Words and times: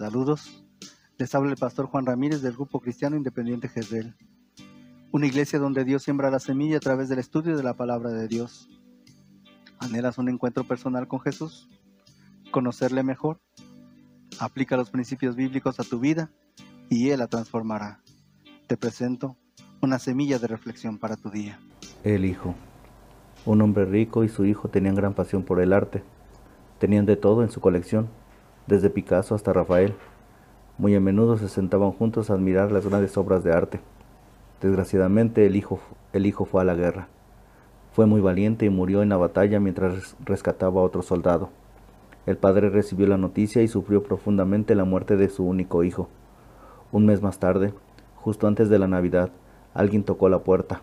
Saludos. 0.00 0.64
Les 1.18 1.34
habla 1.34 1.50
el 1.50 1.58
pastor 1.58 1.84
Juan 1.84 2.06
Ramírez 2.06 2.40
del 2.40 2.54
Grupo 2.54 2.80
Cristiano 2.80 3.16
Independiente 3.16 3.68
Jezreel. 3.68 4.16
Una 5.12 5.26
iglesia 5.26 5.58
donde 5.58 5.84
Dios 5.84 6.04
siembra 6.04 6.30
la 6.30 6.38
semilla 6.38 6.78
a 6.78 6.80
través 6.80 7.10
del 7.10 7.18
estudio 7.18 7.54
de 7.54 7.62
la 7.62 7.74
palabra 7.74 8.08
de 8.08 8.26
Dios. 8.26 8.70
¿Anhelas 9.78 10.16
un 10.16 10.30
encuentro 10.30 10.64
personal 10.64 11.06
con 11.06 11.20
Jesús? 11.20 11.68
¿Conocerle 12.50 13.02
mejor? 13.02 13.42
Aplica 14.38 14.74
los 14.78 14.88
principios 14.88 15.36
bíblicos 15.36 15.78
a 15.80 15.84
tu 15.84 16.00
vida 16.00 16.30
y 16.88 17.10
Él 17.10 17.18
la 17.18 17.26
transformará. 17.26 18.00
Te 18.68 18.78
presento 18.78 19.36
una 19.82 19.98
semilla 19.98 20.38
de 20.38 20.46
reflexión 20.46 20.96
para 20.96 21.16
tu 21.16 21.28
día. 21.28 21.60
El 22.04 22.24
hijo. 22.24 22.54
Un 23.44 23.60
hombre 23.60 23.84
rico 23.84 24.24
y 24.24 24.30
su 24.30 24.46
hijo 24.46 24.70
tenían 24.70 24.94
gran 24.94 25.12
pasión 25.12 25.42
por 25.42 25.60
el 25.60 25.74
arte. 25.74 26.02
Tenían 26.78 27.04
de 27.04 27.16
todo 27.16 27.42
en 27.42 27.50
su 27.50 27.60
colección, 27.60 28.08
desde 28.70 28.88
Picasso 28.88 29.34
hasta 29.34 29.52
Rafael. 29.52 29.94
Muy 30.78 30.94
a 30.94 31.00
menudo 31.00 31.36
se 31.36 31.48
sentaban 31.48 31.90
juntos 31.90 32.30
a 32.30 32.34
admirar 32.34 32.70
las 32.70 32.86
grandes 32.86 33.18
obras 33.18 33.42
de 33.42 33.52
arte. 33.52 33.80
Desgraciadamente 34.62 35.44
el 35.44 35.56
hijo, 35.56 35.80
el 36.12 36.24
hijo 36.24 36.44
fue 36.44 36.62
a 36.62 36.64
la 36.64 36.74
guerra. 36.74 37.08
Fue 37.92 38.06
muy 38.06 38.20
valiente 38.20 38.64
y 38.64 38.70
murió 38.70 39.02
en 39.02 39.08
la 39.08 39.16
batalla 39.16 39.58
mientras 39.58 40.16
rescataba 40.24 40.80
a 40.80 40.84
otro 40.84 41.02
soldado. 41.02 41.50
El 42.26 42.36
padre 42.36 42.70
recibió 42.70 43.08
la 43.08 43.16
noticia 43.16 43.60
y 43.60 43.68
sufrió 43.68 44.04
profundamente 44.04 44.76
la 44.76 44.84
muerte 44.84 45.16
de 45.16 45.28
su 45.28 45.44
único 45.44 45.82
hijo. 45.82 46.08
Un 46.92 47.06
mes 47.06 47.22
más 47.22 47.40
tarde, 47.40 47.74
justo 48.14 48.46
antes 48.46 48.68
de 48.68 48.78
la 48.78 48.86
Navidad, 48.86 49.30
alguien 49.74 50.04
tocó 50.04 50.28
la 50.28 50.38
puerta. 50.44 50.82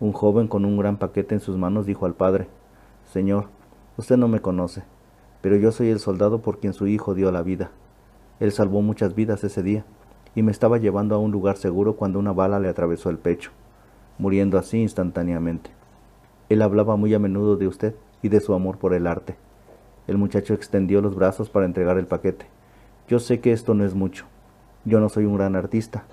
Un 0.00 0.12
joven 0.12 0.48
con 0.48 0.64
un 0.64 0.76
gran 0.76 0.96
paquete 0.96 1.36
en 1.36 1.40
sus 1.40 1.56
manos 1.56 1.86
dijo 1.86 2.04
al 2.04 2.14
padre, 2.14 2.48
Señor, 3.12 3.46
usted 3.96 4.16
no 4.16 4.26
me 4.26 4.40
conoce, 4.40 4.82
pero 5.42 5.56
yo 5.56 5.72
soy 5.72 5.90
el 5.90 5.98
soldado 5.98 6.40
por 6.40 6.58
quien 6.58 6.72
su 6.72 6.86
hijo 6.86 7.14
dio 7.14 7.30
la 7.30 7.42
vida. 7.42 7.70
Él 8.40 8.52
salvó 8.52 8.80
muchas 8.80 9.14
vidas 9.14 9.44
ese 9.44 9.62
día 9.62 9.84
y 10.34 10.42
me 10.42 10.52
estaba 10.52 10.78
llevando 10.78 11.14
a 11.14 11.18
un 11.18 11.30
lugar 11.30 11.58
seguro 11.58 11.96
cuando 11.96 12.18
una 12.18 12.32
bala 12.32 12.60
le 12.60 12.68
atravesó 12.68 13.10
el 13.10 13.18
pecho, 13.18 13.50
muriendo 14.18 14.56
así 14.56 14.80
instantáneamente. 14.80 15.70
Él 16.48 16.62
hablaba 16.62 16.96
muy 16.96 17.12
a 17.12 17.18
menudo 17.18 17.56
de 17.56 17.66
usted 17.66 17.94
y 18.22 18.28
de 18.28 18.40
su 18.40 18.54
amor 18.54 18.78
por 18.78 18.94
el 18.94 19.06
arte. 19.06 19.36
El 20.06 20.16
muchacho 20.16 20.54
extendió 20.54 21.00
los 21.00 21.14
brazos 21.14 21.50
para 21.50 21.66
entregar 21.66 21.98
el 21.98 22.06
paquete. 22.06 22.46
Yo 23.08 23.18
sé 23.18 23.40
que 23.40 23.52
esto 23.52 23.74
no 23.74 23.84
es 23.84 23.94
mucho. 23.94 24.26
Yo 24.84 25.00
no 25.00 25.08
soy 25.08 25.24
un 25.24 25.36
gran 25.36 25.54
artista, 25.56 26.04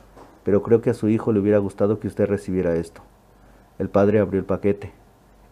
pero 0.43 0.61
creo 0.63 0.81
que 0.81 0.89
a 0.89 0.95
su 0.95 1.07
hijo 1.07 1.31
le 1.31 1.39
hubiera 1.39 1.57
gustado 1.59 1.99
que 1.99 2.07
usted 2.07 2.27
recibiera 2.27 2.75
esto. 2.75 3.01
El 3.77 3.89
padre 3.89 4.19
abrió 4.19 4.39
el 4.39 4.45
paquete. 4.45 4.91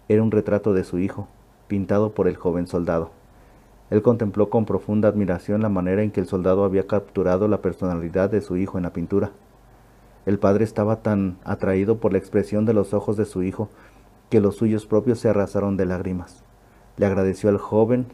Era 0.10 0.24
un 0.24 0.32
retrato 0.32 0.74
de 0.74 0.84
su 0.84 1.00
hijo, 1.00 1.28
pintado 1.68 2.12
por 2.12 2.28
el 2.28 2.36
joven 2.36 2.68
soldado. 2.68 3.12
Él 3.90 4.02
contempló 4.02 4.50
con 4.50 4.66
profunda 4.66 5.08
admiración 5.08 5.62
la 5.62 5.70
manera 5.70 6.04
en 6.04 6.12
que 6.12 6.20
el 6.20 6.28
soldado 6.28 6.66
había 6.66 6.88
capturado 6.88 7.48
la 7.48 7.62
personalidad 7.62 8.30
de 8.30 8.42
su 8.42 8.58
hijo 8.58 8.78
en 8.78 8.84
la 8.84 8.92
pintura. 8.92 9.32
El 10.26 10.40
padre 10.40 10.66
estaba 10.66 10.98
tan 10.98 11.38
atraído 11.46 12.00
por 12.00 12.12
la 12.12 12.18
expresión 12.18 12.66
de 12.66 12.74
los 12.74 12.94
ojos 12.94 13.16
de 13.16 13.24
su 13.24 13.44
hijo 13.44 13.70
que 14.30 14.42
los 14.42 14.58
suyos 14.58 14.86
propios 14.86 15.20
se 15.20 15.30
arrasaron 15.30 15.78
de 15.78 15.86
lágrimas. 15.86 16.44
Le 16.98 17.06
agradeció 17.06 17.50
al 17.50 17.58
joven 17.58 18.08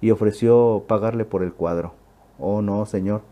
y 0.00 0.10
ofreció 0.10 0.84
pagarle 0.88 1.24
por 1.24 1.44
el 1.44 1.52
cuadro. 1.52 1.94
Oh 2.40 2.60
no, 2.60 2.84
señor, 2.86 3.22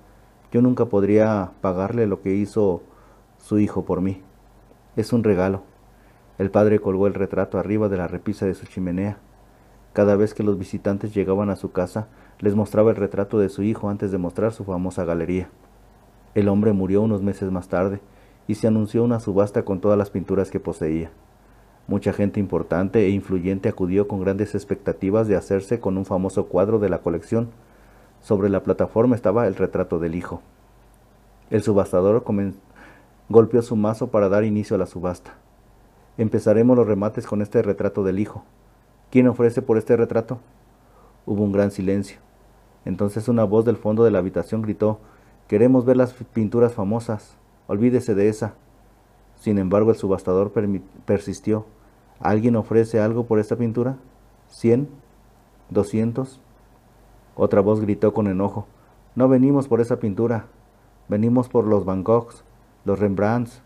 yo 0.53 0.63
nunca 0.63 0.85
podría 0.85 1.51
pagarle 1.61 2.07
lo 2.07 2.23
que 2.23 2.35
hizo 2.35 2.83
su 3.39 3.59
hijo 3.59 3.85
por 3.85 4.01
mí. 4.01 4.23
Es 4.95 5.13
un 5.13 5.25
regalo. 5.25 5.63
El 6.39 6.53
padre 6.53 6.79
colgó 6.79 7.09
el 7.09 7.15
retrato 7.15 7.59
arriba 7.59 7.89
de 7.89 7.97
la 7.97 8.07
repisa 8.07 8.47
de 8.47 8.55
su 8.55 8.67
chimenea 8.67 9.19
cada 9.97 10.15
vez 10.15 10.35
que 10.35 10.43
los 10.43 10.59
visitantes 10.59 11.15
llegaban 11.15 11.49
a 11.49 11.57
su 11.57 11.73
casa, 11.73 12.09
les 12.39 12.55
mostraba 12.55 12.91
el 12.91 12.99
retrato 12.99 13.39
de 13.39 13.49
su 13.49 13.63
hijo 13.63 13.89
antes 13.89 14.13
de 14.13 14.19
mostrar 14.19 14.53
su 14.53 14.63
famosa 14.63 15.07
galería. 15.07 15.49
El 16.35 16.51
hombre 16.51 16.75
murió 16.75 17.01
unos 17.01 17.23
meses 17.23 17.51
más 17.51 17.69
tarde 17.69 18.01
y 18.47 18.57
se 18.57 18.67
anunció 18.67 19.03
una 19.03 19.21
subasta 19.21 19.65
con 19.65 19.81
todas 19.81 19.97
las 19.97 20.11
pinturas 20.11 20.51
que 20.51 20.61
poseía. 20.61 21.13
Mucha 21.89 22.13
gente 22.13 22.41
importante 22.41 23.07
e 23.07 23.09
influyente 23.09 23.71
acudió 23.71 24.07
con 24.07 24.21
grandes 24.21 24.55
expectativas 24.55 25.29
de 25.29 25.37
hacerse 25.37 25.81
con 25.81 25.97
un 25.97 26.05
famoso 26.05 26.45
cuadro 26.45 26.79
de 26.79 26.91
la 26.91 26.99
colección. 26.99 27.49
Sobre 28.21 28.51
la 28.51 28.63
plataforma 28.63 29.17
estaba 29.17 29.47
el 29.47 29.55
retrato 29.55 29.99
del 29.99 30.15
hijo. 30.15 30.43
El 31.49 31.63
subastador 31.63 32.23
golpeó 33.31 33.63
su 33.63 33.77
mazo 33.77 34.09
para 34.09 34.29
dar 34.29 34.45
inicio 34.45 34.77
a 34.77 34.79
la 34.79 34.85
subasta. 34.85 35.37
Empezaremos 36.19 36.77
los 36.77 36.87
remates 36.87 37.27
con 37.27 37.41
este 37.41 37.63
retrato 37.63 38.05
del 38.05 38.19
hijo, 38.19 38.45
¿Quién 39.17 39.29
ofrece 39.29 39.63
por 39.63 39.79
este 39.79 39.97
retrato? 39.97 40.41
Hubo 41.25 41.43
un 41.43 41.51
gran 41.51 41.71
silencio. 41.71 42.19
Entonces 42.85 43.29
una 43.29 43.45
voz 43.45 43.65
del 43.65 43.79
fondo 43.79 44.05
de 44.05 44.11
la 44.11 44.19
habitación 44.19 44.61
gritó, 44.61 45.01
Queremos 45.49 45.87
ver 45.87 45.97
las 45.97 46.13
pinturas 46.13 46.75
famosas. 46.75 47.39
Olvídese 47.67 48.15
de 48.15 48.29
esa. 48.29 48.57
Sin 49.37 49.57
embargo, 49.57 49.91
el 49.91 49.97
subastador 49.97 50.53
persistió. 51.07 51.65
¿Alguien 52.21 52.57
ofrece 52.57 53.01
algo 53.01 53.25
por 53.25 53.39
esta 53.39 53.57
pintura? 53.57 53.97
¿Cien? 54.49 54.87
¿Doscientos? 55.71 56.39
Otra 57.37 57.63
voz 57.63 57.81
gritó 57.81 58.13
con 58.13 58.27
enojo. 58.27 58.67
No 59.15 59.31
venimos 59.31 59.67
por 59.67 59.81
esa 59.81 59.99
pintura. 59.99 60.45
Venimos 61.09 61.49
por 61.49 61.67
los 61.67 61.87
Bangkoks, 61.87 62.45
los 62.85 62.99
Rembrandts. 62.99 63.63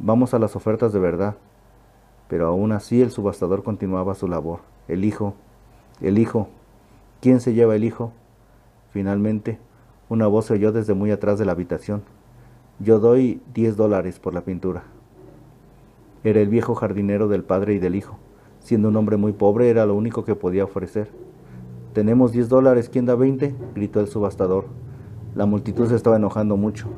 Vamos 0.00 0.34
a 0.34 0.40
las 0.40 0.56
ofertas 0.56 0.92
de 0.92 0.98
verdad 0.98 1.36
pero 2.32 2.46
aún 2.46 2.72
así 2.72 3.02
el 3.02 3.10
subastador 3.10 3.62
continuaba 3.62 4.14
su 4.14 4.26
labor. 4.26 4.60
El 4.88 5.04
hijo, 5.04 5.34
el 6.00 6.16
hijo, 6.16 6.48
¿quién 7.20 7.40
se 7.40 7.52
lleva 7.52 7.76
el 7.76 7.84
hijo? 7.84 8.10
Finalmente, 8.88 9.58
una 10.08 10.28
voz 10.28 10.46
se 10.46 10.54
oyó 10.54 10.72
desde 10.72 10.94
muy 10.94 11.10
atrás 11.10 11.38
de 11.38 11.44
la 11.44 11.52
habitación. 11.52 12.00
Yo 12.78 13.00
doy 13.00 13.42
diez 13.52 13.76
dólares 13.76 14.18
por 14.18 14.32
la 14.32 14.40
pintura. 14.40 14.84
Era 16.24 16.40
el 16.40 16.48
viejo 16.48 16.74
jardinero 16.74 17.28
del 17.28 17.44
padre 17.44 17.74
y 17.74 17.78
del 17.78 17.96
hijo. 17.96 18.16
Siendo 18.60 18.88
un 18.88 18.96
hombre 18.96 19.18
muy 19.18 19.34
pobre, 19.34 19.68
era 19.68 19.84
lo 19.84 19.94
único 19.94 20.24
que 20.24 20.34
podía 20.34 20.64
ofrecer. 20.64 21.10
Tenemos 21.92 22.32
diez 22.32 22.48
dólares, 22.48 22.88
¿quién 22.88 23.04
da 23.04 23.14
veinte? 23.14 23.54
gritó 23.74 24.00
el 24.00 24.08
subastador. 24.08 24.64
La 25.34 25.44
multitud 25.44 25.86
se 25.86 25.96
estaba 25.96 26.16
enojando 26.16 26.56
mucho. 26.56 26.88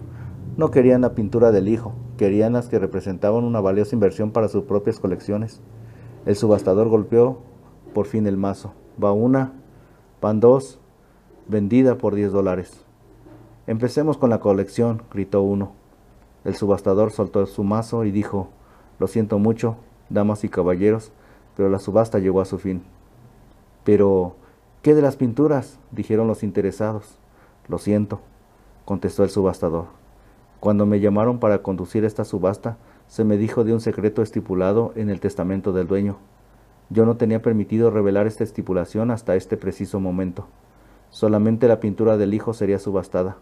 No 0.57 0.71
querían 0.71 1.01
la 1.01 1.17
pintura 1.17 1.51
del 1.51 1.67
hijo, 1.67 1.93
querían 2.17 2.53
las 2.53 2.69
que 2.69 2.79
representaban 2.79 3.45
una 3.45 3.61
valiosa 3.61 3.95
inversión 3.95 4.31
para 4.31 4.49
sus 4.49 4.65
propias 4.65 5.01
colecciones. 5.01 5.61
El 6.27 6.37
subastador 6.37 6.89
golpeó 6.89 7.39
por 7.93 8.07
fin 8.07 8.27
el 8.27 8.37
mazo. 8.37 8.73
Va 9.03 9.13
una, 9.13 9.53
van 10.21 10.41
dos, 10.41 10.79
vendida 11.49 11.99
por 11.99 12.15
diez 12.15 12.33
dólares. 12.33 12.85
Empecemos 13.67 14.19
con 14.19 14.31
la 14.31 14.41
colección, 14.41 15.03
gritó 15.13 15.43
uno. 15.43 15.73
El 16.45 16.55
subastador 16.55 17.11
soltó 17.11 17.45
su 17.47 17.65
mazo 17.65 18.05
y 18.05 18.11
dijo, 18.11 18.49
lo 18.99 19.07
siento 19.07 19.39
mucho, 19.39 19.77
damas 20.11 20.45
y 20.45 20.49
caballeros, 20.49 21.13
pero 21.57 21.71
la 21.71 21.79
subasta 21.79 22.19
llegó 22.19 22.41
a 22.41 22.45
su 22.45 22.59
fin. 22.59 22.83
Pero, 23.85 24.37
¿qué 24.83 24.95
de 24.95 25.03
las 25.03 25.17
pinturas? 25.17 25.79
dijeron 25.91 26.27
los 26.27 26.43
interesados. 26.43 27.19
Lo 27.69 27.79
siento, 27.79 28.21
contestó 28.85 29.25
el 29.25 29.31
subastador. 29.31 30.04
Cuando 30.65 30.87
me 30.87 30.99
llamaron 30.99 31.41
para 31.41 31.59
conducir 31.59 32.07
esta 32.07 32.25
subasta, 32.25 32.79
se 33.07 33.23
me 33.23 33.37
dijo 33.37 33.65
de 33.65 33.75
un 33.75 33.83
secreto 33.83 34.23
estipulado 34.23 34.95
en 34.97 35.11
el 35.11 35.21
testamento 35.21 35.75
del 35.75 35.87
dueño. 35.87 36.17
Yo 36.89 37.05
no 37.05 37.19
tenía 37.19 37.43
permitido 37.43 37.91
revelar 37.91 38.27
esta 38.27 38.45
estipulación 38.45 39.11
hasta 39.11 39.37
este 39.37 39.59
preciso 39.59 40.01
momento. 40.01 40.47
Solamente 41.11 41.69
la 41.69 41.81
pintura 41.81 42.17
del 42.17 42.33
hijo 42.33 42.55
sería 42.55 42.79
subastada. 42.79 43.37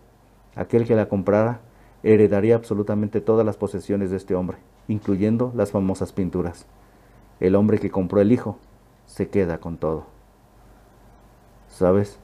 Aquel 0.57 0.85
que 0.85 0.97
la 0.97 1.07
comprara 1.07 1.61
heredaría 2.03 2.57
absolutamente 2.57 3.21
todas 3.21 3.47
las 3.47 3.57
posesiones 3.57 4.11
de 4.11 4.17
este 4.17 4.35
hombre, 4.35 4.59
incluyendo 4.89 5.53
las 5.55 5.71
famosas 5.71 6.13
pinturas. 6.13 6.67
El 7.39 7.55
hombre 7.55 7.79
que 7.79 7.93
compró 7.93 8.21
el 8.21 8.33
hijo 8.33 8.59
se 9.07 9.29
queda 9.29 9.59
con 9.59 9.77
todo. 9.77 10.07
¿Sabes? 11.69 12.19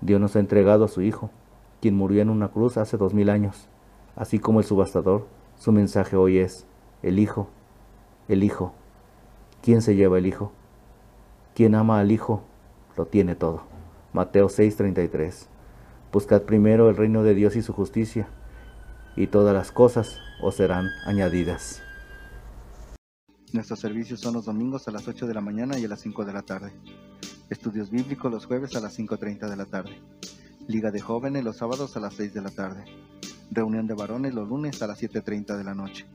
Dios 0.00 0.20
nos 0.20 0.34
ha 0.34 0.40
entregado 0.40 0.84
a 0.84 0.88
su 0.88 1.02
hijo, 1.02 1.30
quien 1.80 1.94
murió 1.94 2.22
en 2.22 2.30
una 2.30 2.48
cruz 2.48 2.76
hace 2.76 2.96
dos 2.96 3.14
mil 3.14 3.30
años. 3.30 3.68
Así 4.16 4.38
como 4.38 4.60
el 4.60 4.66
subastador, 4.66 5.26
su 5.58 5.72
mensaje 5.72 6.16
hoy 6.16 6.38
es, 6.38 6.66
el 7.02 7.18
Hijo, 7.18 7.50
el 8.28 8.42
Hijo. 8.42 8.72
¿Quién 9.62 9.82
se 9.82 9.94
lleva 9.94 10.16
el 10.16 10.26
Hijo? 10.26 10.52
Quien 11.54 11.74
ama 11.74 12.00
al 12.00 12.10
Hijo, 12.10 12.42
lo 12.96 13.06
tiene 13.06 13.34
todo. 13.34 13.64
Mateo 14.14 14.48
6:33. 14.48 15.48
Buscad 16.12 16.42
primero 16.42 16.88
el 16.88 16.96
reino 16.96 17.22
de 17.22 17.34
Dios 17.34 17.56
y 17.56 17.62
su 17.62 17.74
justicia, 17.74 18.28
y 19.16 19.26
todas 19.26 19.54
las 19.54 19.70
cosas 19.70 20.18
os 20.42 20.54
serán 20.54 20.88
añadidas. 21.04 21.82
Nuestros 23.52 23.80
servicios 23.80 24.20
son 24.20 24.34
los 24.34 24.46
domingos 24.46 24.88
a 24.88 24.92
las 24.92 25.06
8 25.06 25.26
de 25.26 25.34
la 25.34 25.42
mañana 25.42 25.78
y 25.78 25.84
a 25.84 25.88
las 25.88 26.00
5 26.00 26.24
de 26.24 26.32
la 26.32 26.42
tarde. 26.42 26.72
Estudios 27.50 27.90
bíblicos 27.90 28.32
los 28.32 28.46
jueves 28.46 28.74
a 28.76 28.80
las 28.80 28.98
5.30 28.98 29.48
de 29.48 29.56
la 29.56 29.66
tarde. 29.66 30.00
Liga 30.66 30.90
de 30.90 31.00
jóvenes 31.00 31.44
los 31.44 31.58
sábados 31.58 31.96
a 31.96 32.00
las 32.00 32.14
6 32.14 32.34
de 32.34 32.40
la 32.42 32.50
tarde. 32.50 32.84
Reunión 33.50 33.86
de 33.86 33.94
varones 33.94 34.34
los 34.34 34.48
lunes 34.48 34.82
a 34.82 34.86
las 34.86 35.02
7.30 35.02 35.56
de 35.56 35.64
la 35.64 35.74
noche. 35.74 36.06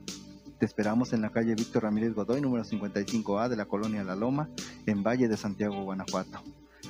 Te 0.59 0.65
esperamos 0.65 1.13
en 1.13 1.21
la 1.21 1.31
calle 1.31 1.55
Víctor 1.55 1.83
Ramírez 1.83 2.13
Godoy, 2.13 2.39
número 2.39 2.63
55A 2.63 3.49
de 3.49 3.55
la 3.55 3.65
colonia 3.65 4.03
La 4.03 4.15
Loma, 4.15 4.49
en 4.85 5.01
Valle 5.01 5.27
de 5.27 5.37
Santiago, 5.37 5.83
Guanajuato. 5.83 6.41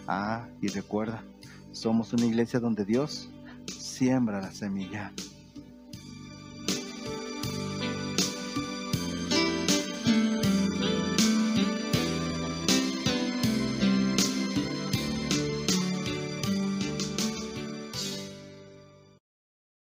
Ah, 0.07 0.47
y 0.61 0.67
recuerda, 0.67 1.23
Somos 1.71 2.11
una 2.11 2.25
iglesia 2.25 2.59
donde 2.59 2.83
Dios 2.83 3.29
siembra 3.67 4.41
la 4.41 4.51
semilla. 4.51 5.13